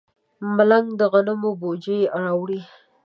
[0.55, 2.61] ملنګ د غنمو بوجۍ راوړه.